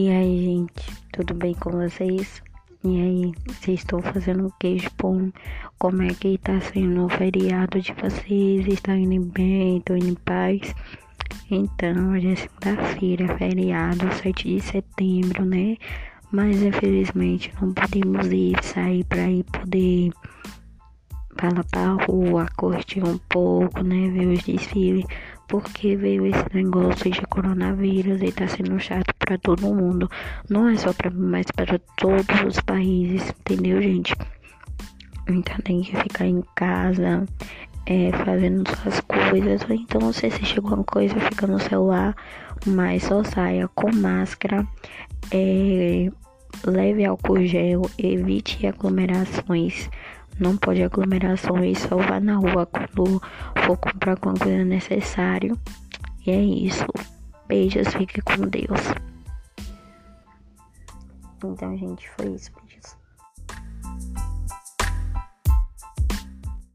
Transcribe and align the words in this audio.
E 0.00 0.08
aí, 0.08 0.44
gente, 0.46 0.96
tudo 1.12 1.34
bem 1.34 1.52
com 1.52 1.72
vocês? 1.72 2.42
E 2.82 2.88
aí, 2.88 3.32
vocês 3.46 3.80
estão 3.80 4.00
fazendo 4.00 4.50
queijo 4.58 4.90
pão? 4.96 5.30
Como 5.78 6.00
é 6.00 6.08
que 6.14 6.38
tá 6.38 6.58
sendo 6.58 7.04
o 7.04 7.08
feriado 7.10 7.78
de 7.78 7.92
vocês? 7.92 8.66
Estão 8.66 8.96
indo 8.96 9.30
bem? 9.30 9.76
Estão 9.76 9.98
indo 9.98 10.08
em 10.08 10.14
paz? 10.14 10.74
Então, 11.50 12.12
hoje 12.12 12.32
é 12.32 12.36
segunda-feira, 12.36 13.36
feriado, 13.36 14.10
7 14.22 14.48
de 14.48 14.60
setembro, 14.62 15.44
né? 15.44 15.76
Mas 16.32 16.62
infelizmente 16.62 17.52
não 17.60 17.74
podemos 17.74 18.26
ir 18.32 18.56
sair 18.62 19.04
para 19.04 19.30
ir 19.30 19.44
poder 19.44 20.12
para 21.36 21.62
pra 21.64 22.04
rua, 22.06 22.46
curtir 22.56 23.02
um 23.02 23.18
pouco, 23.28 23.82
né? 23.82 24.08
Ver 24.08 24.28
os 24.28 24.42
desfiles 24.44 25.04
porque 25.50 25.96
veio 25.96 26.26
esse 26.26 26.44
negócio 26.54 27.10
de 27.10 27.20
coronavírus 27.22 28.22
e 28.22 28.30
tá 28.30 28.46
sendo 28.46 28.78
chato 28.78 29.12
para 29.18 29.36
todo 29.36 29.74
mundo. 29.74 30.08
Não 30.48 30.68
é 30.68 30.76
só 30.76 30.92
para 30.92 31.10
mim, 31.10 31.26
mas 31.26 31.46
para 31.50 31.76
todos 31.96 32.40
os 32.46 32.60
países, 32.60 33.34
entendeu, 33.40 33.82
gente? 33.82 34.14
Então 35.28 35.56
tem 35.64 35.82
que 35.82 35.96
ficar 35.96 36.26
em 36.26 36.40
casa, 36.54 37.26
é, 37.84 38.12
fazendo 38.24 38.62
suas 38.76 39.00
coisas. 39.00 39.68
Ou 39.68 39.74
então, 39.74 40.12
se 40.12 40.26
assistir 40.26 40.58
alguma 40.58 40.84
coisa, 40.84 41.18
fica 41.18 41.48
no 41.48 41.58
celular, 41.58 42.14
mas 42.64 43.02
só 43.02 43.24
saia 43.24 43.66
com 43.74 43.92
máscara. 43.92 44.64
É, 45.32 46.08
leve 46.64 47.04
álcool 47.04 47.44
gel, 47.44 47.82
evite 47.98 48.68
aglomerações. 48.68 49.90
Não 50.40 50.56
pode 50.56 50.82
aglomerações, 50.82 51.78
só 51.80 51.98
vá 51.98 52.18
na 52.18 52.36
rua 52.36 52.64
quando 52.64 53.20
for 53.66 53.76
comprar 53.76 54.12
alguma 54.12 54.34
coisa 54.34 54.64
necessário. 54.64 55.56
E 56.26 56.30
é 56.30 56.42
isso. 56.42 56.86
Beijos, 57.46 57.88
fique 57.88 58.22
com 58.22 58.48
Deus. 58.48 58.80
Então, 61.44 61.76
gente, 61.76 62.08
foi 62.16 62.30
isso. 62.30 62.50
Beijos. 62.52 62.96